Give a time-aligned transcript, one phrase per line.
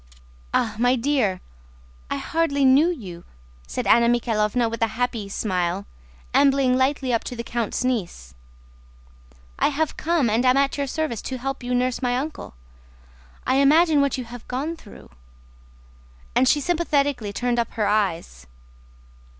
[0.51, 1.41] "Ah, my dear,
[2.09, 3.23] I hardly knew you,"
[3.67, 5.85] said Anna Mikháylovna with a happy smile,
[6.33, 8.33] ambling lightly up to the count's niece.
[9.59, 12.55] "I have come, and am at your service to help you nurse my uncle.
[13.45, 15.11] I imagine what you have gone through,"
[16.33, 18.47] and she sympathetically turned up her eyes.